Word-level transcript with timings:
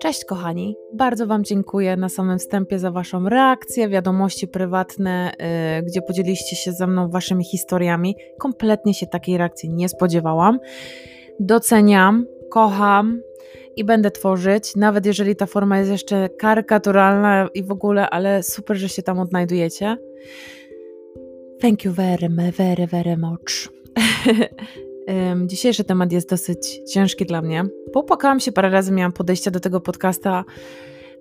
Cześć 0.00 0.24
kochani, 0.24 0.76
bardzo 0.92 1.26
Wam 1.26 1.44
dziękuję 1.44 1.96
na 1.96 2.08
samym 2.08 2.38
wstępie 2.38 2.78
za 2.78 2.90
Waszą 2.90 3.28
reakcję, 3.28 3.88
wiadomości 3.88 4.48
prywatne, 4.48 5.32
yy, 5.76 5.82
gdzie 5.82 6.02
podzieliście 6.02 6.56
się 6.56 6.72
ze 6.72 6.86
mną 6.86 7.10
Waszymi 7.10 7.44
historiami. 7.44 8.16
Kompletnie 8.38 8.94
się 8.94 9.06
takiej 9.06 9.38
reakcji 9.38 9.68
nie 9.68 9.88
spodziewałam. 9.88 10.58
Doceniam, 11.40 12.26
kocham 12.50 13.20
i 13.76 13.84
będę 13.84 14.10
tworzyć, 14.10 14.76
nawet 14.76 15.06
jeżeli 15.06 15.36
ta 15.36 15.46
forma 15.46 15.78
jest 15.78 15.90
jeszcze 15.90 16.28
karykaturalna 16.28 17.48
i 17.54 17.62
w 17.62 17.70
ogóle, 17.70 18.10
ale 18.10 18.42
super, 18.42 18.76
że 18.76 18.88
się 18.88 19.02
tam 19.02 19.18
odnajdujecie. 19.18 19.96
Thank 21.60 21.84
you 21.84 21.92
very, 21.92 22.28
very, 22.52 22.86
very 22.86 23.16
much. 23.16 23.79
Dzisiejszy 25.46 25.84
temat 25.84 26.12
jest 26.12 26.30
dosyć 26.30 26.80
ciężki 26.92 27.26
dla 27.26 27.42
mnie. 27.42 27.64
Popłakałam 27.92 28.40
się 28.40 28.52
parę 28.52 28.70
razy, 28.70 28.92
miałam 28.92 29.12
podejście 29.12 29.50
do 29.50 29.60
tego 29.60 29.80
podcasta. 29.80 30.44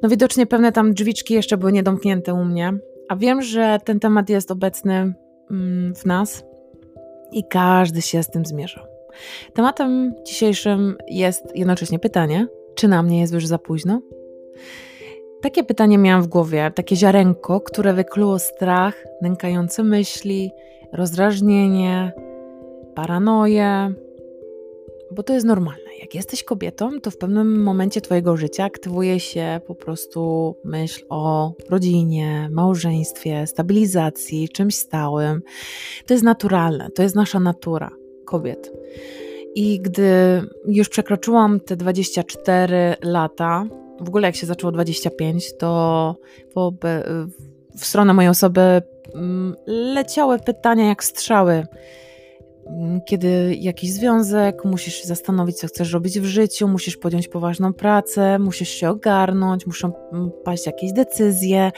No 0.02 0.10
widocznie 0.10 0.46
pewne 0.46 0.72
tam 0.72 0.94
drzwiczki 0.94 1.34
jeszcze 1.34 1.58
były 1.58 1.72
niedomknięte 1.72 2.34
u 2.34 2.46
mnie. 2.46 2.74
A 3.10 3.16
wiem, 3.16 3.42
że 3.42 3.80
ten 3.86 4.00
temat 4.00 4.30
jest 4.30 4.52
obecny 4.52 5.14
mm, 5.52 5.96
w 5.96 6.06
nas 6.06 6.44
i 7.32 7.44
każdy 7.50 8.02
się 8.02 8.24
z 8.24 8.30
tym 8.30 8.46
zmierza. 8.46 8.86
Tematem 9.54 10.14
dzisiejszym 10.26 10.98
jest 11.08 11.56
jednocześnie 11.56 12.00
pytanie, 12.00 12.48
czy 12.76 12.88
na 12.88 13.04
mnie 13.04 13.20
jest 13.20 13.34
już 13.34 13.48
za 13.48 13.58
późno? 13.58 14.02
Takie 15.42 15.64
pytanie 15.64 15.98
miałam 15.98 16.24
w 16.24 16.28
głowie, 16.28 16.72
takie 16.76 16.96
ziarenko, 16.96 17.62
które 17.62 17.94
wykluło 17.94 18.40
strach, 18.40 19.06
nękające 19.22 19.84
myśli, 19.84 20.52
rozdrażnienie, 20.94 22.14
paranoję, 22.96 23.94
bo 25.12 25.24
to 25.24 25.34
jest 25.34 25.46
normalne. 25.46 25.90
Jak 26.02 26.16
jesteś 26.16 26.44
kobietą, 26.44 27.02
to 27.02 27.12
w 27.12 27.18
pewnym 27.18 27.64
momencie 27.64 28.02
Twojego 28.02 28.38
życia 28.38 28.64
aktywuje 28.64 29.20
się 29.20 29.62
po 29.68 29.76
prostu 29.76 30.56
myśl 30.64 31.06
o 31.10 31.54
rodzinie, 31.70 32.50
małżeństwie, 32.52 33.48
stabilizacji, 33.48 34.50
czymś 34.50 34.76
stałym. 34.76 35.42
To 36.06 36.14
jest 36.14 36.24
naturalne, 36.24 36.90
to 36.92 37.04
jest 37.04 37.16
nasza 37.16 37.40
natura 37.40 37.92
kobiet. 38.26 38.72
I 39.56 39.80
gdy 39.82 40.12
już 40.68 40.90
przekroczyłam 40.90 41.60
te 41.60 41.76
24 41.76 42.96
lata, 43.04 43.66
w 44.00 44.08
ogóle 44.08 44.28
jak 44.28 44.36
się 44.36 44.48
zaczęło 44.48 44.72
25, 44.72 45.58
to 45.58 46.16
w 47.76 47.86
stronę 47.86 48.14
mojej 48.14 48.30
osoby 48.30 48.62
mm, 49.16 49.56
leciały 49.68 50.40
pytania 50.40 50.88
jak 50.88 51.04
strzały 51.04 51.66
kiedy 53.06 53.56
jakiś 53.56 53.94
związek, 53.94 54.66
musisz 54.66 54.94
się 54.94 55.08
zastanowić, 55.08 55.58
co 55.58 55.68
chcesz 55.68 55.94
robić 55.94 56.20
w 56.20 56.26
życiu, 56.26 56.68
musisz 56.68 56.98
podjąć 56.98 57.28
poważną 57.28 57.74
pracę, 57.74 58.40
musisz 58.40 58.70
się 58.70 58.90
ogarnąć, 58.90 59.66
muszą 59.66 59.92
mm, 60.14 60.32
paść 60.44 60.66
jakieś 60.66 60.94
decyzje, 60.94 61.72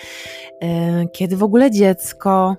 e, 0.61 1.07
kiedy 1.07 1.37
w 1.37 1.43
ogóle 1.43 1.71
dziecko. 1.71 2.55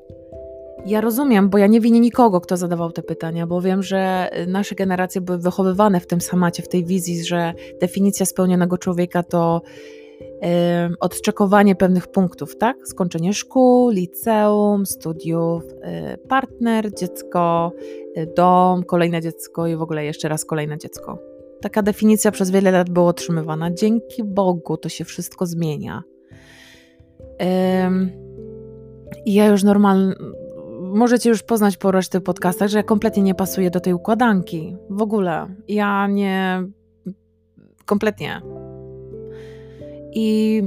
Ja 0.87 1.01
rozumiem, 1.01 1.51
bo 1.51 1.59
ja 1.59 1.67
nie 1.67 1.81
winię 1.81 2.01
nikogo, 2.01 2.41
kto 2.41 2.57
zadawał 2.57 2.93
te 2.93 3.03
pytania, 3.03 3.47
bo 3.47 3.61
wiem, 3.61 3.83
że 3.83 4.31
nasze 4.47 4.75
generacje 4.75 5.21
były 5.21 5.39
wychowywane 5.39 6.01
w 6.01 6.07
tym 6.07 6.21
samacie, 6.21 6.63
w 6.63 6.69
tej 6.69 6.85
wizji, 6.85 7.25
że 7.25 7.55
definicja 7.81 8.27
spełnionego 8.27 8.79
człowieka 8.79 9.23
to 9.23 9.63
odczekowanie 11.01 11.75
pewnych 11.75 12.09
punktów, 12.09 12.57
tak? 12.57 12.77
Skończenie 12.85 13.35
szkół, 13.35 13.91
liceum, 13.91 14.87
studiów, 14.87 15.63
y, 15.65 16.19
partner, 16.29 16.95
dziecko, 16.95 17.73
y, 18.17 18.33
dom, 18.37 18.85
kolejne 18.85 19.21
dziecko 19.21 19.67
i 19.67 19.77
w 19.77 19.83
ogóle 19.83 20.05
jeszcze 20.05 20.29
raz 20.29 20.45
kolejne 20.45 20.79
dziecko. 20.79 21.19
Taka 21.61 21.83
definicja 21.83 22.31
przez 22.31 22.51
wiele 22.51 22.71
lat 22.71 22.91
była 22.91 23.07
otrzymywana. 23.07 23.71
Dzięki 23.71 24.25
Bogu 24.25 24.77
to 24.77 24.89
się 24.89 25.05
wszystko 25.05 25.47
zmienia. 25.47 26.03
I 29.25 29.35
ja 29.35 29.47
już 29.47 29.63
normalnie. 29.63 30.15
Możecie 30.81 31.31
już 31.31 31.43
poznać 31.43 31.77
po 31.77 31.91
reszty 31.91 32.21
podcastach, 32.21 32.69
że 32.69 32.79
ja 32.79 32.83
kompletnie 32.83 33.23
nie 33.23 33.35
pasuję 33.35 33.71
do 33.71 33.81
tej 33.81 33.93
układanki. 33.93 34.77
W 34.91 35.03
ogóle. 35.03 35.55
Ja 35.69 36.07
nie. 36.07 36.63
Kompletnie. 37.85 38.43
I 40.13 40.63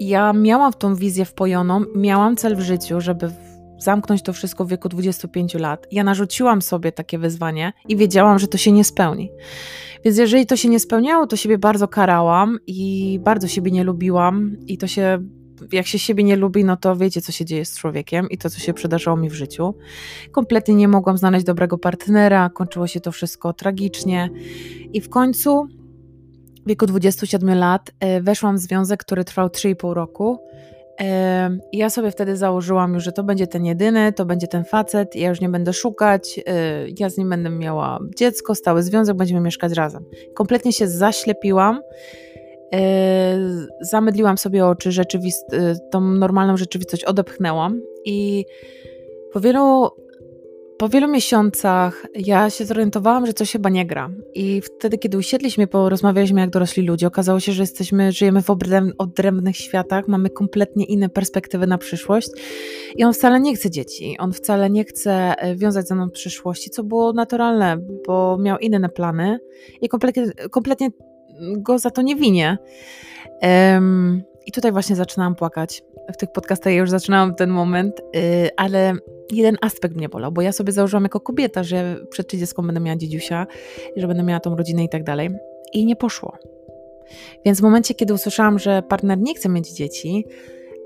ja 0.00 0.32
miałam 0.32 0.72
tą 0.72 0.94
wizję 0.94 1.24
wpojoną, 1.24 1.84
miałam 1.94 2.36
cel 2.36 2.56
w 2.56 2.60
życiu, 2.60 3.00
żeby 3.00 3.30
zamknąć 3.78 4.22
to 4.22 4.32
wszystko 4.32 4.64
w 4.64 4.68
wieku 4.68 4.88
25 4.88 5.54
lat. 5.54 5.86
Ja 5.90 6.04
narzuciłam 6.04 6.62
sobie 6.62 6.92
takie 6.92 7.18
wyzwanie 7.18 7.72
i 7.88 7.96
wiedziałam, 7.96 8.38
że 8.38 8.48
to 8.48 8.58
się 8.58 8.72
nie 8.72 8.84
spełni. 8.84 9.30
Więc 10.04 10.18
jeżeli 10.18 10.46
to 10.46 10.56
się 10.56 10.68
nie 10.68 10.80
spełniało, 10.80 11.26
to 11.26 11.36
siebie 11.36 11.58
bardzo 11.58 11.88
karałam 11.88 12.58
i 12.66 13.20
bardzo 13.24 13.48
siebie 13.48 13.70
nie 13.70 13.84
lubiłam 13.84 14.56
i 14.66 14.78
to 14.78 14.86
się 14.86 15.18
jak 15.72 15.86
się 15.86 15.98
siebie 15.98 16.24
nie 16.24 16.36
lubi, 16.36 16.64
no 16.64 16.76
to 16.76 16.96
wiecie, 16.96 17.20
co 17.20 17.32
się 17.32 17.44
dzieje 17.44 17.64
z 17.64 17.78
człowiekiem 17.78 18.30
i 18.30 18.38
to, 18.38 18.50
co 18.50 18.58
się 18.58 18.74
przydarzało 18.74 19.16
mi 19.16 19.30
w 19.30 19.34
życiu. 19.34 19.74
Kompletnie 20.32 20.74
nie 20.74 20.88
mogłam 20.88 21.18
znaleźć 21.18 21.46
dobrego 21.46 21.78
partnera, 21.78 22.50
kończyło 22.50 22.86
się 22.86 23.00
to 23.00 23.12
wszystko 23.12 23.52
tragicznie 23.52 24.30
i 24.92 25.00
w 25.00 25.08
końcu 25.08 25.68
w 26.64 26.68
wieku 26.68 26.86
27 26.86 27.58
lat 27.58 27.90
e, 28.00 28.20
weszłam 28.20 28.56
w 28.56 28.58
związek, 28.58 29.00
który 29.00 29.24
trwał 29.24 29.48
3,5 29.48 29.92
roku. 29.92 30.38
E, 31.00 31.58
ja 31.72 31.90
sobie 31.90 32.10
wtedy 32.10 32.36
założyłam 32.36 32.94
już, 32.94 33.04
że 33.04 33.12
to 33.12 33.22
będzie 33.22 33.46
ten 33.46 33.64
jedyny, 33.64 34.12
to 34.12 34.24
będzie 34.24 34.46
ten 34.46 34.64
facet, 34.64 35.16
ja 35.16 35.28
już 35.28 35.40
nie 35.40 35.48
będę 35.48 35.72
szukać, 35.72 36.40
e, 36.46 36.88
ja 36.98 37.10
z 37.10 37.18
nim 37.18 37.30
będę 37.30 37.50
miała 37.50 37.98
dziecko, 38.16 38.54
stały 38.54 38.82
związek, 38.82 39.16
będziemy 39.16 39.40
mieszkać 39.40 39.72
razem. 39.72 40.04
Kompletnie 40.34 40.72
się 40.72 40.88
zaślepiłam, 40.88 41.80
zamydliłam 43.80 44.38
sobie 44.38 44.66
oczy, 44.66 44.90
rzeczywist- 44.90 45.78
tą 45.90 46.00
normalną 46.00 46.56
rzeczywistość 46.56 47.04
odepchnęłam 47.04 47.80
i 48.04 48.44
po 49.32 49.40
wielu 49.40 49.90
po 50.78 50.88
wielu 50.88 51.08
miesiącach 51.08 52.06
ja 52.14 52.50
się 52.50 52.64
zorientowałam, 52.64 53.26
że 53.26 53.32
coś 53.32 53.52
chyba 53.52 53.68
nie 53.70 53.86
gra. 53.86 54.10
I 54.34 54.60
wtedy, 54.60 54.98
kiedy 54.98 55.18
usiedliśmy, 55.18 55.66
porozmawialiśmy 55.66 56.40
jak 56.40 56.50
dorośli 56.50 56.82
ludzie, 56.82 57.06
okazało 57.06 57.40
się, 57.40 57.52
że 57.52 57.62
jesteśmy, 57.62 58.12
żyjemy 58.12 58.42
w 58.42 58.50
odrębnych 58.98 59.56
światach, 59.56 60.08
mamy 60.08 60.30
kompletnie 60.30 60.84
inne 60.84 61.08
perspektywy 61.08 61.66
na 61.66 61.78
przyszłość. 61.78 62.28
I 62.96 63.04
on 63.04 63.12
wcale 63.12 63.40
nie 63.40 63.56
chce 63.56 63.70
dzieci, 63.70 64.16
on 64.18 64.32
wcale 64.32 64.70
nie 64.70 64.84
chce 64.84 65.34
e, 65.38 65.56
wiązać 65.56 65.88
ze 65.88 65.94
mną 65.94 66.10
przyszłości, 66.10 66.70
co 66.70 66.84
było 66.84 67.12
naturalne, 67.12 67.76
bo 68.06 68.38
miał 68.38 68.58
inne 68.58 68.88
plany 68.88 69.38
i 69.80 69.88
kompletnie, 69.88 70.26
kompletnie 70.50 70.88
go 71.40 71.78
za 71.78 71.90
to 71.90 72.02
nie 72.02 72.16
winię. 72.16 72.58
Um, 73.42 74.22
I 74.46 74.52
tutaj 74.52 74.72
właśnie 74.72 74.96
zaczynałam 74.96 75.34
płakać. 75.34 75.82
W 76.14 76.16
tych 76.16 76.32
podcastach 76.32 76.72
ja 76.72 76.78
już 76.78 76.90
zaczynałam 76.90 77.34
ten 77.34 77.50
moment, 77.50 78.00
yy, 78.14 78.50
ale 78.56 78.92
jeden 79.32 79.56
aspekt 79.60 79.96
mnie 79.96 80.08
bolał, 80.08 80.32
bo 80.32 80.42
ja 80.42 80.52
sobie 80.52 80.72
założyłam 80.72 81.02
jako 81.02 81.20
kobieta, 81.20 81.62
że 81.62 81.96
przed 82.10 82.28
30 82.28 82.54
będę 82.62 82.80
miała 82.80 82.96
dziedziusia, 82.96 83.46
że 83.96 84.08
będę 84.08 84.22
miała 84.22 84.40
tą 84.40 84.56
rodzinę 84.56 84.84
i 84.84 84.88
tak 84.88 85.04
dalej. 85.04 85.30
I 85.72 85.86
nie 85.86 85.96
poszło. 85.96 86.38
Więc 87.44 87.60
w 87.60 87.62
momencie, 87.62 87.94
kiedy 87.94 88.14
usłyszałam, 88.14 88.58
że 88.58 88.82
partner 88.82 89.18
nie 89.18 89.34
chce 89.34 89.48
mieć 89.48 89.70
dzieci, 89.70 90.24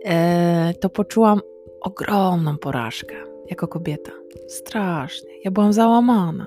e, 0.05 0.75
to 0.81 0.91
poczułam 0.91 1.41
ogromną 1.81 2.59
porażkę 2.59 3.15
jako 3.51 3.69
kobieta. 3.69 4.13
Strasznie. 4.49 5.31
Ja 5.45 5.51
byłam 5.51 5.73
załamana. 5.73 6.47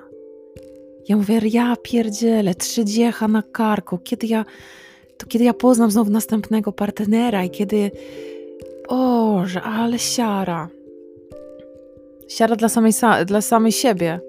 Ja 1.08 1.16
mówię, 1.16 1.40
ja 1.44 1.76
pierdzielę, 1.82 2.54
trzydziecha 2.54 3.28
na 3.28 3.42
karku, 3.42 3.98
kiedy 3.98 4.26
ja, 4.26 4.44
to 5.18 5.26
kiedy 5.26 5.44
ja 5.44 5.54
poznam 5.54 5.90
znowu 5.90 6.10
następnego 6.10 6.72
partnera 6.72 7.44
i 7.44 7.50
kiedy, 7.50 7.90
Boże, 8.88 9.62
ale 9.62 9.98
siara. 9.98 10.68
Siara 12.36 12.56
dla 12.56 12.68
samej, 12.68 12.92
dla 13.26 13.40
samej 13.40 13.72
siebie. 13.72 14.20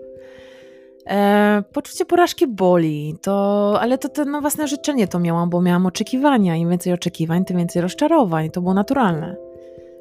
E, 1.09 1.63
poczucie 1.73 2.05
porażki 2.05 2.47
boli, 2.47 3.15
to, 3.21 3.77
ale 3.81 3.97
to, 3.97 4.09
to 4.09 4.25
na 4.25 4.41
własne 4.41 4.67
życzenie 4.67 5.07
to 5.07 5.19
miałam, 5.19 5.50
bo 5.50 5.61
miałam 5.61 5.85
oczekiwania. 5.85 6.55
Im 6.55 6.69
więcej 6.69 6.94
oczekiwań, 6.94 7.45
tym 7.45 7.57
więcej 7.57 7.81
rozczarowań. 7.81 8.51
To 8.51 8.61
było 8.61 8.73
naturalne. 8.73 9.35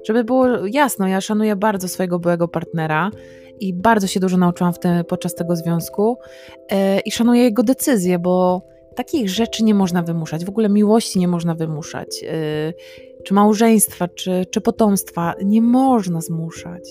Żeby 0.07 0.25
było 0.25 0.47
jasno, 0.67 1.07
ja 1.07 1.21
szanuję 1.21 1.57
bardzo 1.57 1.89
swojego 1.89 2.19
byłego 2.19 2.49
partnera 2.49 3.11
i 3.61 3.75
bardzo 3.75 4.07
się 4.07 4.21
dużo 4.21 4.37
nauczyłam 4.37 4.73
w 4.73 4.79
tym, 4.79 5.05
podczas 5.05 5.35
tego 5.35 5.57
związku 5.57 6.19
e, 6.71 7.01
i 7.01 7.11
szanuję 7.11 7.43
jego 7.43 7.63
decyzje, 7.63 8.19
bo 8.19 8.63
takich 8.97 9.31
rzeczy 9.31 9.65
nie 9.65 9.75
można 9.75 10.03
wymuszać. 10.03 10.45
W 10.45 10.49
ogóle 10.49 10.69
miłości 10.69 11.19
nie 11.19 11.29
można 11.29 11.55
wymuszać. 11.55 12.25
E, 12.25 12.73
czy 13.25 13.35
małżeństwa, 13.35 14.09
czy, 14.09 14.47
czy 14.51 14.61
potomstwa 14.61 15.35
nie 15.45 15.63
można 15.63 16.21
zmuszać 16.21 16.83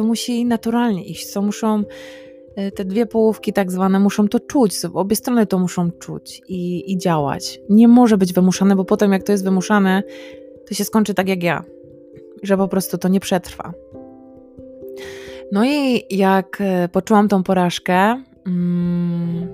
to 0.00 0.04
musi 0.04 0.46
naturalnie 0.46 1.04
iść. 1.04 1.26
Co 1.26 1.42
muszą 1.42 1.82
e, 2.56 2.70
te 2.70 2.84
dwie 2.84 3.06
połówki 3.06 3.52
tak 3.52 3.72
zwane 3.72 4.00
muszą 4.00 4.28
to 4.28 4.40
czuć, 4.40 4.74
obie 4.94 5.16
strony 5.16 5.46
to 5.46 5.58
muszą 5.58 5.90
czuć 5.90 6.42
i, 6.48 6.92
i 6.92 6.98
działać. 6.98 7.60
Nie 7.68 7.88
może 7.88 8.18
być 8.18 8.32
wymuszane, 8.32 8.76
bo 8.76 8.84
potem 8.84 9.12
jak 9.12 9.22
to 9.22 9.32
jest 9.32 9.44
wymuszane, 9.44 10.02
to 10.68 10.74
się 10.74 10.84
skończy 10.84 11.14
tak 11.14 11.28
jak 11.28 11.42
ja, 11.42 11.64
że 12.42 12.56
po 12.56 12.68
prostu 12.68 12.98
to 12.98 13.08
nie 13.08 13.20
przetrwa. 13.20 13.72
No 15.52 15.64
i 15.64 16.04
jak 16.10 16.58
e, 16.60 16.88
poczułam 16.88 17.28
tą 17.28 17.42
porażkę, 17.42 18.22
mm, 18.46 19.48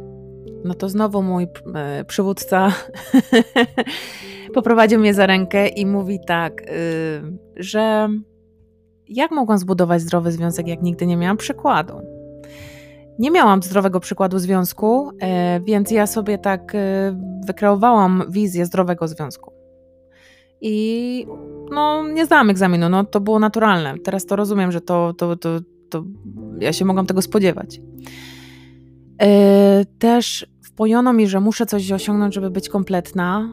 no 0.64 0.74
to 0.74 0.88
znowu 0.88 1.22
mój 1.22 1.46
e, 1.74 2.04
przywódca 2.04 2.72
poprowadził 4.54 5.00
mnie 5.00 5.14
za 5.14 5.26
rękę 5.26 5.68
i 5.68 5.86
mówi 5.86 6.18
tak, 6.26 6.62
y, 6.62 6.66
że 7.56 8.08
jak 9.08 9.30
mogłam 9.30 9.58
zbudować 9.58 10.02
zdrowy 10.02 10.32
związek, 10.32 10.66
jak 10.66 10.82
nigdy 10.82 11.06
nie 11.06 11.16
miałam 11.16 11.36
przykładu? 11.36 12.00
Nie 13.18 13.30
miałam 13.30 13.62
zdrowego 13.62 14.00
przykładu 14.00 14.38
związku, 14.38 15.10
e, 15.20 15.60
więc 15.60 15.90
ja 15.90 16.06
sobie 16.06 16.38
tak 16.38 16.74
e, 16.74 16.78
wykreowałam 17.46 18.24
wizję 18.28 18.66
zdrowego 18.66 19.08
związku. 19.08 19.52
I 20.60 21.26
no, 21.70 22.08
nie 22.08 22.26
zdałam 22.26 22.50
egzaminu, 22.50 22.88
no 22.88 23.04
to 23.04 23.20
było 23.20 23.38
naturalne. 23.38 23.94
Teraz 24.04 24.26
to 24.26 24.36
rozumiem, 24.36 24.72
że 24.72 24.80
to, 24.80 25.14
to, 25.18 25.36
to, 25.36 25.60
to 25.90 26.04
ja 26.58 26.72
się 26.72 26.84
mogłam 26.84 27.06
tego 27.06 27.22
spodziewać. 27.22 27.80
E, 29.22 29.84
też 29.98 30.46
wpojono 30.64 31.12
mi, 31.12 31.28
że 31.28 31.40
muszę 31.40 31.66
coś 31.66 31.92
osiągnąć, 31.92 32.34
żeby 32.34 32.50
być 32.50 32.68
kompletna. 32.68 33.52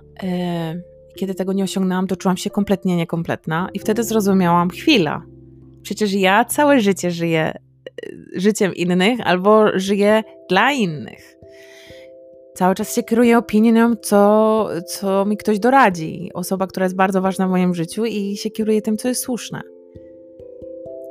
Kiedy 1.16 1.36
tego 1.36 1.54
nie 1.54 1.64
osiągnęłam, 1.64 2.08
to 2.08 2.16
czułam 2.16 2.38
się 2.38 2.50
kompletnie 2.50 2.96
niekompletna, 2.96 3.70
i 3.74 3.80
wtedy 3.80 4.04
zrozumiałam: 4.04 4.70
chwila, 4.70 5.22
przecież 5.84 6.14
ja 6.14 6.46
całe 6.46 6.80
życie 6.80 7.12
żyję 7.12 7.54
życiem 8.36 8.76
innych 8.76 9.20
albo 9.24 9.80
żyję 9.80 10.24
dla 10.50 10.72
innych. 10.72 11.36
Cały 12.56 12.76
czas 12.76 12.96
się 12.96 13.04
kieruję 13.04 13.38
opinią, 13.38 13.96
co, 13.96 14.70
co 14.88 15.26
mi 15.26 15.38
ktoś 15.38 15.60
doradzi. 15.60 16.32
Osoba, 16.34 16.68
która 16.68 16.86
jest 16.86 16.96
bardzo 16.96 17.22
ważna 17.22 17.48
w 17.48 17.52
moim 17.52 17.76
życiu 17.76 18.06
i 18.06 18.38
się 18.38 18.50
kieruje 18.50 18.82
tym, 18.82 18.98
co 18.98 19.08
jest 19.08 19.22
słuszne. 19.22 19.62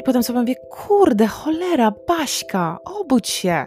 I 0.00 0.02
potem 0.04 0.22
sobie 0.22 0.40
mówię, 0.40 0.54
kurde, 0.70 1.26
cholera, 1.26 1.92
Baśka, 2.08 2.78
obudź 2.84 3.28
się. 3.28 3.66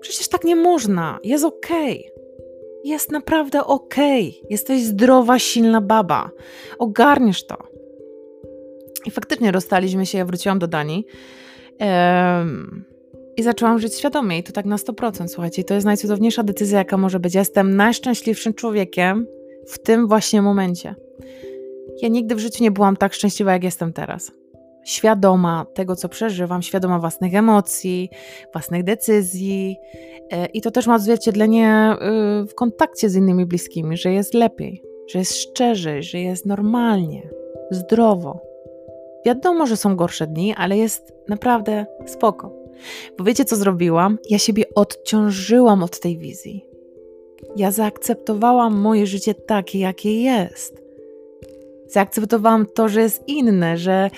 Przecież 0.00 0.28
tak 0.28 0.44
nie 0.44 0.56
można. 0.56 1.18
Jest 1.24 1.44
okej. 1.44 2.10
Okay. 2.10 2.24
Jest 2.84 3.12
naprawdę 3.12 3.64
okej. 3.64 4.28
Okay. 4.38 4.48
Jesteś 4.50 4.82
zdrowa, 4.82 5.38
silna 5.38 5.80
baba. 5.80 6.30
Ogarniesz 6.78 7.46
to. 7.46 7.73
I 9.04 9.10
faktycznie 9.10 9.52
rozstaliśmy 9.52 10.06
się, 10.06 10.18
ja 10.18 10.24
wróciłam 10.24 10.58
do 10.58 10.66
Danii. 10.66 11.06
I 13.36 13.42
zaczęłam 13.42 13.78
żyć 13.78 13.94
świadomie 13.94 14.38
i 14.38 14.42
to 14.42 14.52
tak 14.52 14.64
na 14.64 14.76
100%. 14.76 15.28
Słuchajcie, 15.28 15.64
to 15.64 15.74
jest 15.74 15.86
najcudowniejsza 15.86 16.42
decyzja, 16.42 16.78
jaka 16.78 16.96
może 16.96 17.20
być. 17.20 17.34
Ja 17.34 17.40
jestem 17.40 17.76
najszczęśliwszym 17.76 18.54
człowiekiem 18.54 19.26
w 19.66 19.78
tym 19.78 20.08
właśnie 20.08 20.42
momencie. 20.42 20.94
Ja 22.02 22.08
nigdy 22.08 22.34
w 22.34 22.38
życiu 22.38 22.64
nie 22.64 22.70
byłam 22.70 22.96
tak 22.96 23.14
szczęśliwa, 23.14 23.52
jak 23.52 23.64
jestem 23.64 23.92
teraz. 23.92 24.32
Świadoma 24.84 25.66
tego, 25.74 25.96
co 25.96 26.08
przeżywam, 26.08 26.62
świadoma 26.62 26.98
własnych 26.98 27.34
emocji, 27.34 28.10
własnych 28.52 28.84
decyzji. 28.84 29.76
E, 30.32 30.46
I 30.46 30.60
to 30.60 30.70
też 30.70 30.86
ma 30.86 30.94
odzwierciedlenie 30.94 31.96
y, 32.42 32.46
w 32.46 32.54
kontakcie 32.54 33.10
z 33.10 33.16
innymi 33.16 33.46
bliskimi, 33.46 33.96
że 33.96 34.12
jest 34.12 34.34
lepiej, 34.34 34.82
że 35.08 35.18
jest 35.18 35.36
szczerzej, 35.36 36.02
że 36.02 36.18
jest 36.18 36.46
normalnie, 36.46 37.30
zdrowo. 37.70 38.53
Wiadomo, 39.26 39.66
że 39.66 39.76
są 39.76 39.96
gorsze 39.96 40.26
dni, 40.26 40.54
ale 40.56 40.76
jest 40.76 41.12
naprawdę 41.28 41.86
spoko. 42.06 42.52
Bo 43.18 43.24
wiecie, 43.24 43.44
co 43.44 43.56
zrobiłam? 43.56 44.18
Ja 44.30 44.38
siebie 44.38 44.64
odciążyłam 44.74 45.82
od 45.82 46.00
tej 46.00 46.18
wizji. 46.18 46.64
Ja 47.56 47.70
zaakceptowałam 47.70 48.80
moje 48.80 49.06
życie 49.06 49.34
takie, 49.34 49.78
jakie 49.78 50.22
jest. 50.22 50.82
Zaakceptowałam 51.86 52.66
to, 52.66 52.88
że 52.88 53.00
jest 53.00 53.28
inne, 53.28 53.76
że 53.76 54.10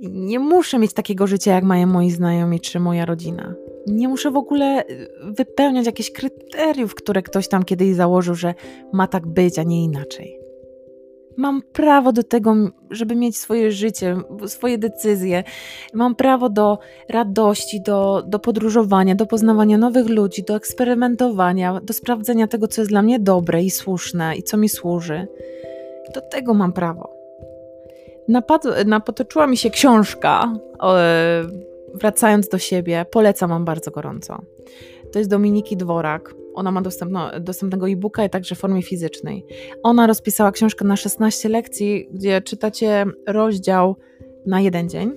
nie 0.00 0.38
muszę 0.38 0.78
mieć 0.78 0.92
takiego 0.92 1.26
życia, 1.26 1.54
jak 1.54 1.64
mają 1.64 1.86
moi 1.86 2.10
znajomi 2.10 2.60
czy 2.60 2.80
moja 2.80 3.04
rodzina. 3.04 3.54
Nie 3.86 4.08
muszę 4.08 4.30
w 4.30 4.36
ogóle 4.36 4.84
wypełniać 5.20 5.86
jakichś 5.86 6.10
kryteriów, 6.10 6.94
które 6.94 7.22
ktoś 7.22 7.48
tam 7.48 7.64
kiedyś 7.64 7.94
założył, 7.94 8.34
że 8.34 8.54
ma 8.92 9.06
tak 9.06 9.26
być, 9.26 9.58
a 9.58 9.62
nie 9.62 9.84
inaczej. 9.84 10.43
Mam 11.36 11.62
prawo 11.62 12.12
do 12.12 12.22
tego, 12.22 12.54
żeby 12.90 13.14
mieć 13.14 13.38
swoje 13.38 13.72
życie, 13.72 14.16
swoje 14.46 14.78
decyzje. 14.78 15.44
Mam 15.94 16.14
prawo 16.14 16.48
do 16.48 16.78
radości, 17.08 17.82
do, 17.82 18.22
do 18.26 18.38
podróżowania, 18.38 19.14
do 19.14 19.26
poznawania 19.26 19.78
nowych 19.78 20.08
ludzi, 20.08 20.44
do 20.44 20.56
eksperymentowania, 20.56 21.80
do 21.80 21.92
sprawdzenia 21.92 22.46
tego, 22.46 22.68
co 22.68 22.80
jest 22.80 22.90
dla 22.90 23.02
mnie 23.02 23.20
dobre 23.20 23.62
i 23.62 23.70
słuszne 23.70 24.36
i 24.36 24.42
co 24.42 24.56
mi 24.56 24.68
służy. 24.68 25.26
Do 26.14 26.20
tego 26.20 26.54
mam 26.54 26.72
prawo. 26.72 27.14
Napad, 28.28 28.64
napotoczyła 28.86 29.46
mi 29.46 29.56
się 29.56 29.70
książka, 29.70 30.52
e, 30.82 31.42
wracając 31.94 32.48
do 32.48 32.58
siebie. 32.58 33.06
Polecam 33.10 33.50
wam 33.50 33.64
bardzo 33.64 33.90
gorąco. 33.90 34.42
To 35.14 35.18
jest 35.18 35.30
Dominiki 35.30 35.76
Dworak 35.76 36.34
ona 36.54 36.70
ma 36.70 36.82
dostępno, 36.82 37.40
dostępnego 37.40 37.88
e-booka 37.88 38.24
i 38.24 38.30
także 38.30 38.54
w 38.54 38.58
formie 38.58 38.82
fizycznej. 38.82 39.46
Ona 39.82 40.06
rozpisała 40.06 40.52
książkę 40.52 40.84
na 40.84 40.96
16 40.96 41.48
lekcji, 41.48 42.08
gdzie 42.12 42.42
czytacie 42.42 43.06
rozdział 43.26 43.96
na 44.46 44.60
jeden 44.60 44.88
dzień. 44.88 45.12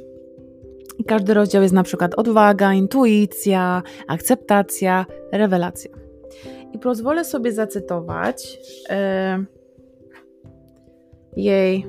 I 0.97 1.03
każdy 1.03 1.33
rozdział 1.33 1.61
jest 1.61 1.73
na 1.73 1.83
przykład 1.83 2.15
odwaga, 2.15 2.73
intuicja, 2.73 3.83
akceptacja, 4.07 5.05
rewelacja. 5.31 5.91
I 6.73 6.79
pozwolę 6.79 7.25
sobie 7.25 7.51
zacytować 7.51 8.59
yy, 8.89 9.45
jej 11.43 11.87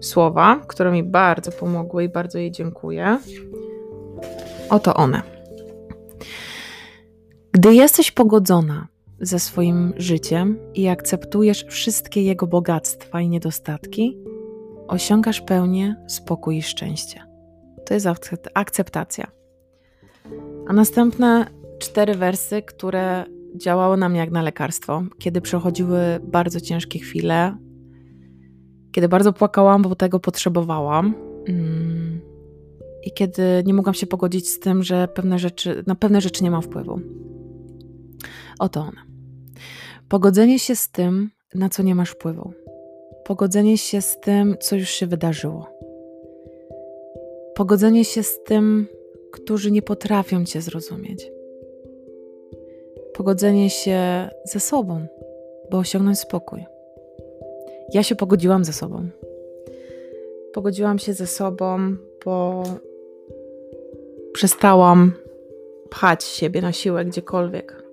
słowa, 0.00 0.60
które 0.68 0.92
mi 0.92 1.02
bardzo 1.02 1.52
pomogły 1.52 2.04
i 2.04 2.08
bardzo 2.08 2.38
jej 2.38 2.50
dziękuję. 2.50 3.18
Oto 4.70 4.94
one. 4.94 5.35
Gdy 7.56 7.74
jesteś 7.74 8.10
pogodzona 8.10 8.88
ze 9.20 9.38
swoim 9.38 9.92
życiem 9.96 10.58
i 10.74 10.88
akceptujesz 10.88 11.64
wszystkie 11.64 12.22
jego 12.22 12.46
bogactwa 12.46 13.20
i 13.20 13.28
niedostatki, 13.28 14.18
osiągasz 14.88 15.40
pełnię 15.40 15.96
spokój 16.08 16.56
i 16.56 16.62
szczęście. 16.62 17.22
To 17.86 17.94
jest 17.94 18.06
akceptacja. 18.54 19.26
A 20.68 20.72
następne 20.72 21.46
cztery 21.78 22.14
wersy, 22.14 22.62
które 22.62 23.24
działały 23.54 23.96
na 23.96 24.08
mnie 24.08 24.18
jak 24.20 24.30
na 24.30 24.42
lekarstwo, 24.42 25.02
kiedy 25.18 25.40
przechodziły 25.40 25.98
bardzo 26.22 26.60
ciężkie 26.60 26.98
chwile, 26.98 27.56
kiedy 28.92 29.08
bardzo 29.08 29.32
płakałam, 29.32 29.82
bo 29.82 29.94
tego 29.94 30.20
potrzebowałam. 30.20 31.14
Mm, 31.48 32.20
I 33.04 33.12
kiedy 33.12 33.42
nie 33.66 33.74
mogłam 33.74 33.94
się 33.94 34.06
pogodzić 34.06 34.48
z 34.48 34.60
tym, 34.60 34.82
że 34.82 35.08
pewne 35.08 35.38
rzeczy, 35.38 35.84
na 35.86 35.94
pewne 35.94 36.20
rzeczy 36.20 36.44
nie 36.44 36.50
mam 36.50 36.62
wpływu. 36.62 37.00
Oto 38.58 38.80
ona. 38.80 39.06
Pogodzenie 40.08 40.58
się 40.58 40.76
z 40.76 40.90
tym, 40.90 41.30
na 41.54 41.68
co 41.68 41.82
nie 41.82 41.94
masz 41.94 42.10
wpływu. 42.10 42.52
Pogodzenie 43.24 43.78
się 43.78 44.00
z 44.00 44.20
tym, 44.20 44.56
co 44.60 44.76
już 44.76 44.88
się 44.88 45.06
wydarzyło. 45.06 45.66
Pogodzenie 47.54 48.04
się 48.04 48.22
z 48.22 48.42
tym, 48.42 48.86
którzy 49.32 49.70
nie 49.70 49.82
potrafią 49.82 50.44
Cię 50.44 50.60
zrozumieć. 50.60 51.30
Pogodzenie 53.14 53.70
się 53.70 54.28
ze 54.44 54.60
sobą, 54.60 55.06
by 55.70 55.76
osiągnąć 55.76 56.18
spokój. 56.18 56.66
Ja 57.92 58.02
się 58.02 58.16
pogodziłam 58.16 58.64
ze 58.64 58.72
sobą. 58.72 59.08
Pogodziłam 60.52 60.98
się 60.98 61.12
ze 61.12 61.26
sobą, 61.26 61.96
bo 62.24 62.62
przestałam 64.32 65.12
pchać 65.90 66.24
siebie 66.24 66.60
na 66.60 66.72
siłę 66.72 67.04
gdziekolwiek 67.04 67.85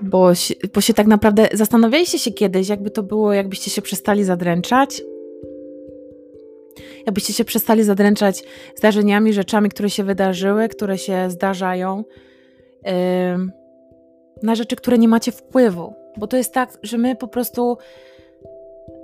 bo, 0.00 0.32
bo 0.74 0.80
się 0.80 0.94
tak 0.94 1.06
naprawdę 1.06 1.48
zastanawialiście 1.52 2.18
się 2.18 2.32
kiedyś, 2.32 2.68
jakby 2.68 2.90
to 2.90 3.02
było, 3.02 3.32
jakbyście 3.32 3.70
się 3.70 3.82
przestali 3.82 4.24
zadręczać, 4.24 5.02
jakbyście 7.06 7.32
się 7.32 7.44
przestali 7.44 7.82
zadręczać 7.82 8.44
zdarzeniami, 8.76 9.32
rzeczami, 9.32 9.68
które 9.68 9.90
się 9.90 10.04
wydarzyły, 10.04 10.68
które 10.68 10.98
się 10.98 11.30
zdarzają, 11.30 12.04
yy, 12.84 12.92
na 14.42 14.54
rzeczy, 14.54 14.76
które 14.76 14.98
nie 14.98 15.08
macie 15.08 15.32
wpływu. 15.32 15.94
Bo 16.16 16.26
to 16.26 16.36
jest 16.36 16.54
tak, 16.54 16.78
że 16.82 16.98
my 16.98 17.16
po 17.16 17.28
prostu 17.28 17.76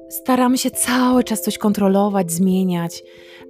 staramy 0.09 0.59
się 0.59 0.71
cały 0.71 1.25
czas 1.25 1.43
coś 1.43 1.59
kontrolować, 1.59 2.33
zmieniać. 2.33 3.03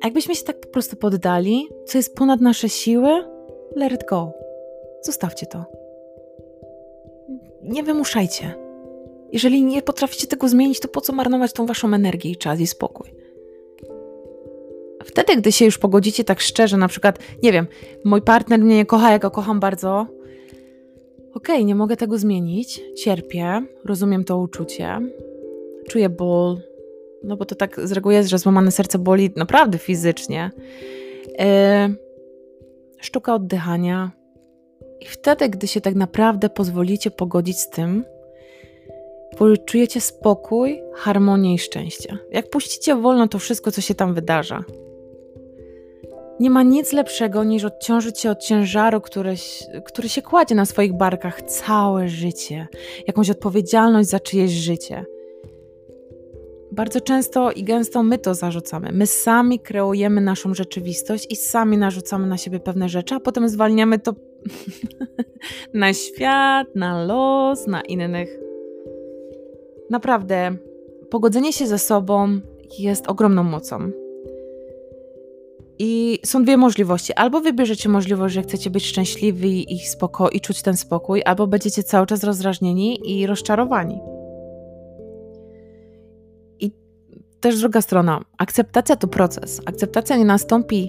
A 0.03 0.07
jakbyśmy 0.07 0.35
się 0.35 0.45
tak 0.45 0.61
po 0.61 0.69
prostu 0.69 0.97
poddali, 0.97 1.69
co 1.87 1.99
jest 1.99 2.15
ponad 2.15 2.41
nasze 2.41 2.69
siły, 2.69 3.25
let 3.77 3.93
it 3.93 4.05
go. 4.09 4.33
Zostawcie 5.03 5.47
to 5.47 5.81
nie 7.63 7.83
wymuszajcie. 7.83 8.55
Jeżeli 9.33 9.63
nie 9.63 9.83
potraficie 9.83 10.27
tego 10.27 10.49
zmienić, 10.49 10.81
to 10.81 10.89
po 10.89 11.01
co 11.01 11.13
marnować 11.13 11.53
tą 11.53 11.67
waszą 11.67 11.95
energię 11.95 12.31
i 12.31 12.37
czas 12.37 12.61
i 12.61 12.67
spokój? 12.67 13.11
Wtedy, 15.05 15.37
gdy 15.37 15.53
się 15.53 15.65
już 15.65 15.79
pogodzicie 15.79 16.25
tak 16.25 16.41
szczerze, 16.41 16.77
na 16.77 16.89
przykład, 16.89 17.19
nie 17.43 17.53
wiem, 17.53 17.67
mój 18.05 18.23
partner 18.23 18.61
mnie 18.61 18.77
nie 18.77 18.87
kocha, 18.87 19.13
ja 19.13 19.19
go 19.19 19.31
kocham 19.31 19.61
bardzo. 19.61 20.07
Okej, 21.35 21.57
okay, 21.57 21.65
nie 21.65 21.75
mogę 21.75 21.97
tego 21.97 22.19
zmienić, 22.19 22.83
cierpię, 22.97 23.63
rozumiem 23.85 24.25
to 24.25 24.39
uczucie, 24.39 24.99
czuję 25.89 26.09
ból, 26.09 26.61
no 27.23 27.37
bo 27.37 27.45
to 27.45 27.55
tak 27.55 27.81
z 27.85 27.93
reguły 27.93 28.15
jest, 28.15 28.29
że 28.29 28.39
złamane 28.39 28.71
serce 28.71 28.99
boli 28.99 29.31
naprawdę 29.37 29.79
fizycznie. 29.79 30.51
Yy, 31.27 31.97
sztuka 33.01 33.35
oddychania. 33.35 34.20
I 35.01 35.07
wtedy, 35.07 35.49
gdy 35.49 35.67
się 35.67 35.81
tak 35.81 35.95
naprawdę 35.95 36.51
pozwolicie 36.51 37.11
pogodzić 37.11 37.61
z 37.61 37.69
tym, 37.69 38.05
czujecie 39.67 40.01
spokój, 40.01 40.83
harmonię 40.95 41.55
i 41.55 41.59
szczęście. 41.59 42.19
Jak 42.31 42.51
puścicie 42.51 42.97
wolno 42.97 43.29
to 43.29 43.39
wszystko, 43.39 43.73
co 43.73 43.81
się 43.81 43.95
tam 43.95 44.15
wydarza. 44.15 44.65
Nie 46.41 46.51
ma 46.51 46.63
nic 46.63 46.93
lepszego 46.93 47.45
niż 47.45 47.65
odciążyć 47.65 48.19
się 48.19 48.31
od 48.31 48.39
ciężaru, 48.39 49.01
który, 49.01 49.35
który 49.85 50.09
się 50.09 50.23
kładzie 50.23 50.55
na 50.55 50.67
swoich 50.67 50.97
barkach 50.97 51.43
całe 51.43 52.09
życie, 52.09 52.67
jakąś 53.07 53.31
odpowiedzialność 53.31 54.09
za 54.09 54.21
czyjeś 54.21 54.51
życie. 54.51 55.05
Bardzo 56.73 57.01
często 57.01 57.53
i 57.53 57.65
gęsto 57.65 58.03
my 58.03 58.19
to 58.19 58.35
zarzucamy. 58.35 58.93
My 58.93 59.07
sami 59.07 59.61
kreujemy 59.61 60.21
naszą 60.21 60.55
rzeczywistość 60.55 61.27
i 61.31 61.37
sami 61.37 61.79
narzucamy 61.79 62.27
na 62.27 62.37
siebie 62.37 62.61
pewne 62.61 62.89
rzeczy, 62.89 63.15
a 63.15 63.21
potem 63.21 63.49
zwalniamy 63.49 63.99
to 63.99 64.15
na 65.75 65.93
świat, 65.93 66.67
na 66.75 67.05
los, 67.05 67.67
na 67.67 67.81
innych. 67.81 68.39
Naprawdę, 69.91 70.57
pogodzenie 71.11 71.53
się 71.53 71.67
ze 71.67 71.79
sobą 71.79 72.41
jest 72.79 73.09
ogromną 73.09 73.43
mocą. 73.43 73.91
I 75.83 76.19
są 76.25 76.45
dwie 76.45 76.57
możliwości. 76.57 77.13
Albo 77.13 77.41
wybierzecie 77.41 77.89
możliwość, 77.89 78.35
że 78.35 78.43
chcecie 78.43 78.71
być 78.71 78.87
szczęśliwi 78.87 79.75
i, 79.75 79.79
spoko- 79.79 80.29
i 80.33 80.41
czuć 80.41 80.63
ten 80.63 80.77
spokój, 80.77 81.23
albo 81.25 81.47
będziecie 81.47 81.83
cały 81.83 82.07
czas 82.07 82.25
rozdrażnieni 82.25 83.21
i 83.21 83.27
rozczarowani. 83.27 84.01
I 86.61 86.73
też 87.41 87.61
druga 87.61 87.83
strona. 87.83 88.25
Akceptacja 88.39 88.97
to 88.97 89.09
proces. 89.09 89.61
Akceptacja 89.67 90.17
nie 90.17 90.25
nastąpi 90.25 90.89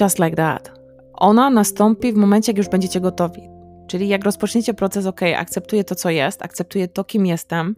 just 0.00 0.18
like 0.18 0.36
that. 0.36 0.75
Ona 1.16 1.50
nastąpi 1.50 2.12
w 2.12 2.16
momencie, 2.16 2.52
jak 2.52 2.58
już 2.58 2.68
będziecie 2.68 3.00
gotowi. 3.00 3.42
Czyli 3.86 4.08
jak 4.08 4.24
rozpoczniecie 4.24 4.74
proces, 4.74 5.06
ok, 5.06 5.20
akceptuję 5.36 5.84
to, 5.84 5.94
co 5.94 6.10
jest, 6.10 6.42
akceptuję 6.42 6.88
to, 6.88 7.04
kim 7.04 7.26
jestem, 7.26 7.76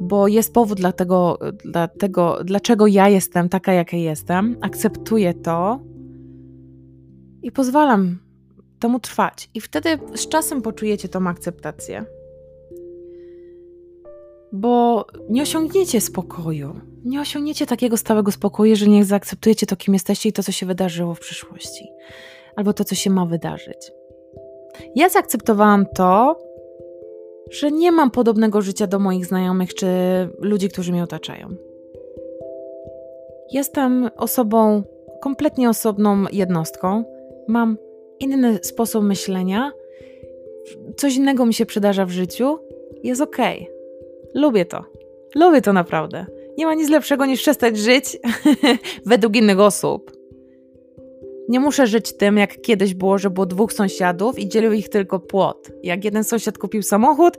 bo 0.00 0.28
jest 0.28 0.52
powód 0.54 0.78
dla 0.78 0.92
tego, 0.92 1.38
dla 1.64 1.88
tego, 1.88 2.38
dlaczego 2.44 2.86
ja 2.86 3.08
jestem 3.08 3.48
taka, 3.48 3.72
jaka 3.72 3.96
jestem, 3.96 4.56
akceptuję 4.60 5.34
to 5.34 5.80
i 7.42 7.52
pozwalam 7.52 8.18
temu 8.78 9.00
trwać. 9.00 9.50
I 9.54 9.60
wtedy 9.60 9.98
z 10.14 10.28
czasem 10.28 10.62
poczujecie 10.62 11.08
tą 11.08 11.26
akceptację. 11.26 12.04
Bo 14.52 15.06
nie 15.30 15.42
osiągniecie 15.42 16.00
spokoju, 16.00 16.80
nie 17.04 17.20
osiągniecie 17.20 17.66
takiego 17.66 17.96
stałego 17.96 18.32
spokoju, 18.32 18.76
że 18.76 18.86
nie 18.86 19.04
zaakceptujecie 19.04 19.66
to, 19.66 19.76
kim 19.76 19.94
jesteście 19.94 20.28
i 20.28 20.32
to, 20.32 20.42
co 20.42 20.52
się 20.52 20.66
wydarzyło 20.66 21.14
w 21.14 21.20
przyszłości, 21.20 21.92
albo 22.56 22.72
to, 22.72 22.84
co 22.84 22.94
się 22.94 23.10
ma 23.10 23.26
wydarzyć. 23.26 23.92
Ja 24.94 25.08
zaakceptowałam 25.08 25.86
to, 25.94 26.38
że 27.50 27.70
nie 27.70 27.92
mam 27.92 28.10
podobnego 28.10 28.62
życia 28.62 28.86
do 28.86 28.98
moich 28.98 29.26
znajomych 29.26 29.74
czy 29.74 29.86
ludzi, 30.38 30.68
którzy 30.68 30.92
mnie 30.92 31.02
otaczają. 31.02 31.48
Jestem 33.52 34.10
osobą 34.16 34.82
kompletnie 35.20 35.68
osobną 35.68 36.24
jednostką. 36.32 37.04
Mam 37.48 37.78
inny 38.20 38.58
sposób 38.62 39.04
myślenia. 39.04 39.72
Coś 40.96 41.16
innego 41.16 41.46
mi 41.46 41.54
się 41.54 41.66
przydarza 41.66 42.06
w 42.06 42.10
życiu. 42.10 42.58
Jest 43.02 43.20
okej. 43.20 43.62
Okay. 43.62 44.42
Lubię 44.42 44.64
to. 44.64 44.84
Lubię 45.34 45.62
to 45.62 45.72
naprawdę. 45.72 46.26
Nie 46.60 46.66
ma 46.66 46.74
nic 46.74 46.90
lepszego 46.90 47.26
niż 47.26 47.40
przestać 47.40 47.78
żyć 47.78 48.18
według 49.06 49.36
innych 49.36 49.60
osób. 49.60 50.12
Nie 51.48 51.60
muszę 51.60 51.86
żyć 51.86 52.16
tym, 52.16 52.36
jak 52.36 52.60
kiedyś 52.60 52.94
było, 52.94 53.18
że 53.18 53.30
było 53.30 53.46
dwóch 53.46 53.72
sąsiadów 53.72 54.38
i 54.38 54.48
dzielił 54.48 54.72
ich 54.72 54.88
tylko 54.88 55.20
płot. 55.20 55.70
Jak 55.82 56.04
jeden 56.04 56.24
sąsiad 56.24 56.58
kupił 56.58 56.82
samochód, 56.82 57.38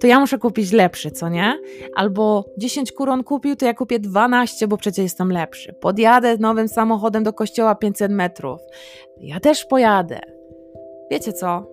to 0.00 0.06
ja 0.06 0.20
muszę 0.20 0.38
kupić 0.38 0.72
lepszy, 0.72 1.10
co 1.10 1.28
nie? 1.28 1.58
Albo 1.96 2.44
10 2.58 2.92
kuron 2.92 3.24
kupił, 3.24 3.56
to 3.56 3.66
ja 3.66 3.74
kupię 3.74 3.98
12, 3.98 4.68
bo 4.68 4.76
przecież 4.76 5.02
jestem 5.02 5.32
lepszy. 5.32 5.72
Podjadę 5.72 6.36
nowym 6.36 6.68
samochodem 6.68 7.24
do 7.24 7.32
kościoła 7.32 7.74
500 7.74 8.12
metrów. 8.12 8.60
Ja 9.20 9.40
też 9.40 9.64
pojadę. 9.64 10.20
Wiecie 11.10 11.32
co? 11.32 11.66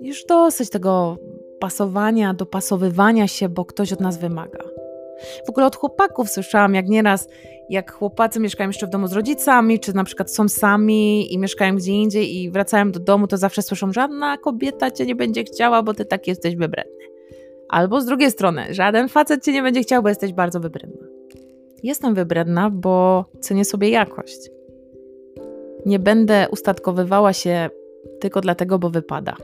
Już 0.00 0.24
dosyć 0.24 0.70
tego 0.70 1.16
pasowania, 1.60 2.34
dopasowywania 2.34 3.28
się, 3.28 3.48
bo 3.48 3.64
ktoś 3.64 3.92
od 3.92 4.00
nas 4.00 4.18
wymaga. 4.18 4.67
W 5.46 5.48
ogóle 5.48 5.66
od 5.66 5.76
chłopaków 5.76 6.30
słyszałam, 6.30 6.74
jak 6.74 6.88
nieraz, 6.88 7.28
jak 7.70 7.92
chłopacy 7.92 8.40
mieszkają 8.40 8.68
jeszcze 8.68 8.86
w 8.86 8.90
domu 8.90 9.06
z 9.06 9.12
rodzicami, 9.12 9.80
czy 9.80 9.96
na 9.96 10.04
przykład 10.04 10.32
są 10.32 10.48
sami 10.48 11.34
i 11.34 11.38
mieszkają 11.38 11.76
gdzie 11.76 11.92
indziej 11.92 12.36
i 12.36 12.50
wracają 12.50 12.92
do 12.92 13.00
domu, 13.00 13.26
to 13.26 13.36
zawsze 13.36 13.62
słyszą, 13.62 13.92
żadna 13.92 14.36
kobieta 14.36 14.90
cię 14.90 15.06
nie 15.06 15.14
będzie 15.14 15.44
chciała, 15.44 15.82
bo 15.82 15.94
ty 15.94 16.04
tak 16.04 16.26
jesteś 16.26 16.56
wybredny. 16.56 16.92
Albo 17.68 18.00
z 18.00 18.06
drugiej 18.06 18.30
strony, 18.30 18.74
żaden 18.74 19.08
facet 19.08 19.44
cię 19.44 19.52
nie 19.52 19.62
będzie 19.62 19.80
chciał, 19.80 20.02
bo 20.02 20.08
jesteś 20.08 20.32
bardzo 20.32 20.60
wybredna. 20.60 21.06
Jestem 21.82 22.14
wybredna, 22.14 22.70
bo 22.70 23.24
cenię 23.40 23.64
sobie 23.64 23.88
jakość. 23.88 24.50
Nie 25.86 25.98
będę 25.98 26.46
ustatkowywała 26.50 27.32
się 27.32 27.70
tylko 28.20 28.40
dlatego, 28.40 28.78
bo 28.78 28.90
wypada. 28.90 29.36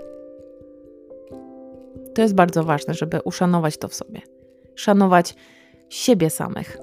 To 2.14 2.22
jest 2.22 2.34
bardzo 2.34 2.64
ważne, 2.64 2.94
żeby 2.94 3.20
uszanować 3.24 3.76
to 3.76 3.88
w 3.88 3.94
sobie. 3.94 4.20
Szanować 4.74 5.34
siebie 5.94 6.30
samych. 6.30 6.78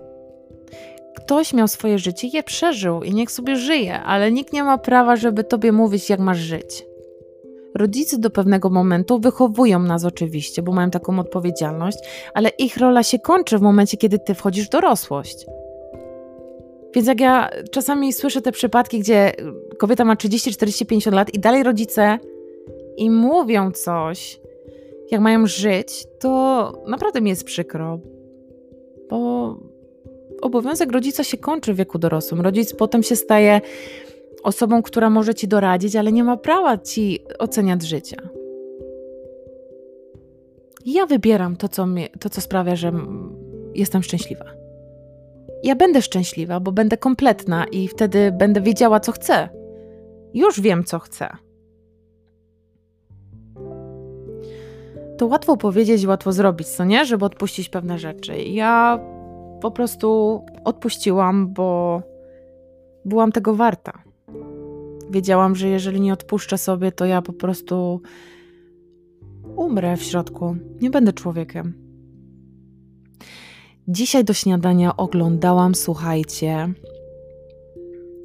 Ktoś 1.15 1.53
miał 1.53 1.67
swoje 1.67 1.99
życie, 1.99 2.27
je 2.27 2.43
przeżył 2.43 3.03
i 3.03 3.13
niech 3.13 3.31
sobie 3.31 3.55
żyje, 3.55 4.01
ale 4.01 4.31
nikt 4.31 4.53
nie 4.53 4.63
ma 4.63 4.77
prawa, 4.77 5.15
żeby 5.15 5.43
tobie 5.43 5.71
mówić, 5.71 6.09
jak 6.09 6.19
masz 6.19 6.37
żyć. 6.37 6.85
Rodzice 7.75 8.17
do 8.17 8.29
pewnego 8.29 8.69
momentu 8.69 9.19
wychowują 9.19 9.79
nas 9.79 10.05
oczywiście, 10.05 10.61
bo 10.61 10.71
mają 10.71 10.89
taką 10.89 11.19
odpowiedzialność, 11.19 11.97
ale 12.33 12.49
ich 12.49 12.77
rola 12.77 13.03
się 13.03 13.19
kończy 13.19 13.57
w 13.57 13.61
momencie, 13.61 13.97
kiedy 13.97 14.19
ty 14.19 14.33
wchodzisz 14.33 14.67
w 14.67 14.69
dorosłość. 14.69 15.45
Więc 16.95 17.07
jak 17.07 17.21
ja 17.21 17.49
czasami 17.71 18.13
słyszę 18.13 18.41
te 18.41 18.51
przypadki, 18.51 18.99
gdzie 18.99 19.31
kobieta 19.77 20.05
ma 20.05 20.15
30, 20.15 20.51
40, 20.51 20.85
50 20.85 21.15
lat 21.15 21.33
i 21.33 21.39
dalej 21.39 21.63
rodzice 21.63 22.19
i 22.97 23.09
mówią 23.09 23.71
coś, 23.71 24.39
jak 25.11 25.21
mają 25.21 25.47
żyć, 25.47 26.05
to 26.19 26.73
naprawdę 26.87 27.21
mi 27.21 27.29
jest 27.29 27.43
przykro, 27.43 27.99
bo 29.11 29.55
obowiązek 30.41 30.91
rodzica 30.91 31.23
się 31.23 31.37
kończy 31.37 31.73
w 31.73 31.77
wieku 31.77 31.99
dorosłym. 31.99 32.41
Rodzic 32.41 32.73
potem 32.73 33.03
się 33.03 33.15
staje 33.15 33.61
osobą, 34.43 34.81
która 34.81 35.09
może 35.09 35.35
ci 35.35 35.47
doradzić, 35.47 35.95
ale 35.95 36.11
nie 36.11 36.23
ma 36.23 36.37
prawa 36.37 36.77
ci 36.77 37.19
oceniać 37.39 37.83
życia. 37.83 38.17
Ja 40.85 41.05
wybieram 41.05 41.55
to, 41.55 41.69
co, 41.69 41.87
to, 42.19 42.29
co 42.29 42.41
sprawia, 42.41 42.75
że 42.75 42.91
jestem 43.75 44.03
szczęśliwa. 44.03 44.45
Ja 45.63 45.75
będę 45.75 46.01
szczęśliwa, 46.01 46.59
bo 46.59 46.71
będę 46.71 46.97
kompletna 46.97 47.65
i 47.71 47.87
wtedy 47.87 48.31
będę 48.31 48.61
wiedziała, 48.61 48.99
co 48.99 49.11
chcę. 49.11 49.49
Już 50.33 50.61
wiem, 50.61 50.83
co 50.83 50.99
chcę. 50.99 51.29
To 55.21 55.27
łatwo 55.27 55.57
powiedzieć, 55.57 56.05
łatwo 56.05 56.31
zrobić, 56.31 56.67
co 56.67 56.85
nie? 56.85 57.05
Żeby 57.05 57.25
odpuścić 57.25 57.69
pewne 57.69 57.99
rzeczy. 57.99 58.41
Ja 58.43 58.99
po 59.61 59.71
prostu 59.71 60.41
odpuściłam, 60.65 61.53
bo 61.53 62.01
byłam 63.05 63.31
tego 63.31 63.55
warta. 63.55 64.03
Wiedziałam, 65.11 65.55
że 65.55 65.67
jeżeli 65.67 66.01
nie 66.01 66.13
odpuszczę 66.13 66.57
sobie, 66.57 66.91
to 66.91 67.05
ja 67.05 67.21
po 67.21 67.33
prostu 67.33 68.01
umrę 69.55 69.97
w 69.97 70.03
środku. 70.03 70.55
Nie 70.81 70.89
będę 70.89 71.13
człowiekiem. 71.13 71.73
Dzisiaj 73.87 74.23
do 74.23 74.33
śniadania 74.33 74.97
oglądałam, 74.97 75.75
słuchajcie, 75.75 76.73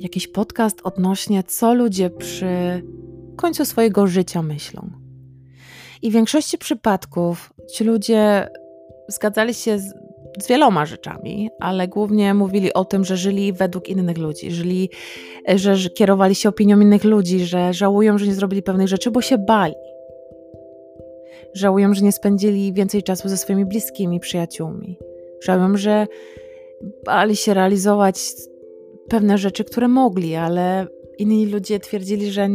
jakiś 0.01 0.29
podcast 0.29 0.81
odnośnie, 0.85 1.43
co 1.43 1.75
ludzie 1.75 2.11
przy 2.11 2.83
końcu 3.37 3.65
swojego 3.65 4.07
życia 4.07 4.43
myślą. 4.43 5.06
I 6.03 6.11
w 6.11 6.15
większości 6.15 6.59
przypadków 6.59 7.53
ci 7.73 7.85
ludzie 7.85 8.49
zgadzali 9.09 9.55
się 9.55 9.79
z, 9.79 9.95
z 10.39 10.49
wieloma 10.49 10.87
rzeczami, 10.87 11.51
ale 11.61 11.89
głównie 11.89 12.35
mówili 12.35 12.73
o 12.73 12.85
tym, 12.85 13.05
że 13.05 13.17
żyli 13.17 13.53
według 13.53 13.89
innych 13.89 14.19
ludzi, 14.19 14.51
żyli, 14.51 14.91
że 15.55 15.91
kierowali 15.91 16.35
się 16.35 16.49
opinią 16.49 16.81
innych 16.81 17.05
ludzi, 17.05 17.45
że 17.45 17.73
żałują, 17.75 18.19
że 18.19 18.27
nie 18.27 18.35
zrobili 18.35 18.63
pewnych 18.63 18.89
rzeczy, 18.89 19.11
bo 19.11 19.23
się 19.23 19.39
bali. 19.39 19.75
Żałują, 21.55 21.95
że 21.95 22.03
nie 22.03 22.13
spędzili 22.13 22.73
więcej 22.73 23.03
czasu 23.03 23.29
ze 23.29 23.37
swoimi 23.37 23.65
bliskimi, 23.67 24.21
przyjaciółmi. 24.21 24.99
Żałują, 25.43 25.77
że 25.77 26.07
bali 27.05 27.37
się 27.37 27.55
realizować 27.55 28.21
pewne 29.09 29.39
rzeczy, 29.39 29.65
które 29.65 29.89
mogli, 29.89 30.35
ale 30.35 30.87
inni 31.19 31.47
ludzie 31.47 31.81
twierdzili, 31.81 32.31
że 32.31 32.49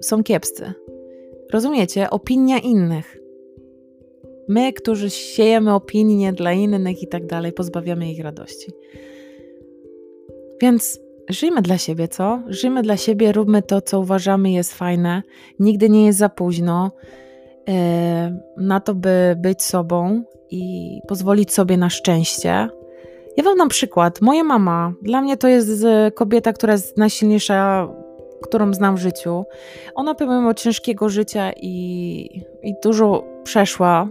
są 0.00 0.22
kiepscy. 0.22 0.72
Rozumiecie? 1.52 2.10
Opinia 2.10 2.58
innych. 2.58 3.18
My, 4.48 4.72
którzy 4.72 5.10
siejemy 5.10 5.74
opinie 5.74 6.32
dla 6.32 6.52
innych 6.52 7.02
i 7.02 7.08
tak 7.08 7.26
dalej, 7.26 7.52
pozbawiamy 7.52 8.10
ich 8.10 8.24
radości. 8.24 8.72
Więc 10.60 11.00
żyjmy 11.28 11.62
dla 11.62 11.78
siebie, 11.78 12.08
co? 12.08 12.42
Żyjmy 12.46 12.82
dla 12.82 12.96
siebie, 12.96 13.32
róbmy 13.32 13.62
to, 13.62 13.80
co 13.80 14.00
uważamy 14.00 14.52
jest 14.52 14.74
fajne. 14.74 15.22
Nigdy 15.58 15.88
nie 15.88 16.06
jest 16.06 16.18
za 16.18 16.28
późno 16.28 16.90
e, 17.68 18.38
na 18.56 18.80
to, 18.80 18.94
by 18.94 19.36
być 19.38 19.62
sobą 19.62 20.22
i 20.50 21.00
pozwolić 21.08 21.52
sobie 21.52 21.76
na 21.76 21.90
szczęście. 21.90 22.68
Ja 23.36 23.44
wam 23.44 23.58
dam 23.58 23.68
przykład. 23.68 24.20
Moja 24.20 24.44
mama, 24.44 24.94
dla 25.02 25.20
mnie 25.20 25.36
to 25.36 25.48
jest 25.48 25.86
kobieta, 26.14 26.52
która 26.52 26.72
jest 26.72 26.96
najsilniejsza, 26.98 27.88
którą 28.42 28.74
znam 28.74 28.96
w 28.96 28.98
życiu. 28.98 29.44
Ona 29.94 30.14
pomimo 30.14 30.54
ciężkiego 30.54 31.08
życia 31.08 31.52
i, 31.56 32.42
i 32.62 32.74
dużo 32.82 33.24
przeszła, 33.44 34.08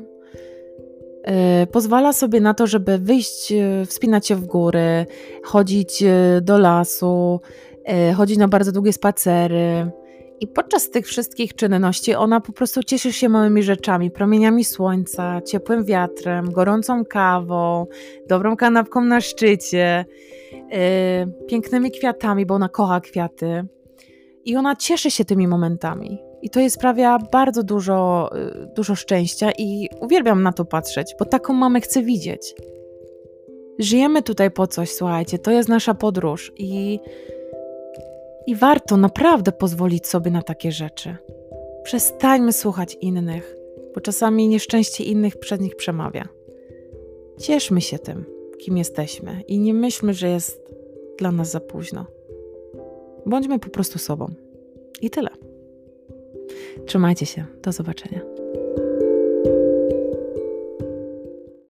yy, 1.27 1.67
pozwala 1.67 2.13
sobie 2.13 2.41
na 2.41 2.53
to, 2.53 2.67
żeby 2.67 2.97
wyjść, 2.97 3.51
yy, 3.51 3.85
wspinać 3.85 4.27
się 4.27 4.35
w 4.35 4.45
góry, 4.45 5.05
chodzić 5.43 6.01
yy, 6.01 6.41
do 6.41 6.57
lasu, 6.57 7.39
chodzić 8.15 8.37
na 8.37 8.47
bardzo 8.47 8.71
długie 8.71 8.93
spacery. 8.93 9.91
I 10.39 10.47
podczas 10.47 10.89
tych 10.89 11.07
wszystkich 11.07 11.55
czynności 11.55 12.15
ona 12.15 12.41
po 12.41 12.51
prostu 12.51 12.83
cieszy 12.83 13.13
się 13.13 13.29
małymi 13.29 13.63
rzeczami, 13.63 14.11
promieniami 14.11 14.65
słońca, 14.65 15.41
ciepłym 15.41 15.85
wiatrem, 15.85 16.51
gorącą 16.51 17.05
kawą, 17.05 17.85
dobrą 18.27 18.55
kanapką 18.55 19.01
na 19.01 19.21
szczycie, 19.21 20.05
yy, 20.51 21.47
pięknymi 21.47 21.91
kwiatami, 21.91 22.45
bo 22.45 22.55
ona 22.55 22.69
kocha 22.69 23.01
kwiaty. 23.01 23.65
I 24.45 24.55
ona 24.55 24.75
cieszy 24.75 25.11
się 25.11 25.25
tymi 25.25 25.47
momentami. 25.47 26.19
I 26.41 26.49
to 26.49 26.59
jest 26.59 26.75
sprawia 26.75 27.19
bardzo 27.31 27.63
dużo, 27.63 28.29
yy, 28.33 28.67
dużo 28.75 28.95
szczęścia 28.95 29.51
i 29.57 29.89
uwielbiam 29.99 30.43
na 30.43 30.53
to 30.53 30.65
patrzeć, 30.65 31.15
bo 31.19 31.25
taką 31.25 31.53
mamę 31.53 31.81
chcę 31.81 32.03
widzieć. 32.03 32.55
Żyjemy 33.79 34.23
tutaj 34.23 34.51
po 34.51 34.67
coś, 34.67 34.91
słuchajcie, 34.91 35.39
to 35.39 35.51
jest 35.51 35.69
nasza 35.69 35.93
podróż 35.93 36.51
i 36.57 36.99
i 38.47 38.55
warto 38.55 38.97
naprawdę 38.97 39.51
pozwolić 39.51 40.07
sobie 40.07 40.31
na 40.31 40.41
takie 40.41 40.71
rzeczy. 40.71 41.15
Przestańmy 41.83 42.53
słuchać 42.53 42.97
innych, 43.01 43.55
bo 43.95 44.01
czasami 44.01 44.47
nieszczęście 44.47 45.03
innych 45.03 45.37
przed 45.37 45.61
nich 45.61 45.75
przemawia. 45.75 46.27
Cieszmy 47.39 47.81
się 47.81 47.99
tym, 47.99 48.25
kim 48.59 48.77
jesteśmy 48.77 49.41
i 49.47 49.59
nie 49.59 49.73
myślmy, 49.73 50.13
że 50.13 50.29
jest 50.29 50.73
dla 51.19 51.31
nas 51.31 51.51
za 51.51 51.59
późno. 51.59 52.05
Bądźmy 53.25 53.59
po 53.59 53.69
prostu 53.69 53.99
sobą. 53.99 54.27
I 55.01 55.09
tyle. 55.09 55.29
Trzymajcie 56.85 57.25
się. 57.25 57.45
Do 57.63 57.71
zobaczenia. 57.71 58.30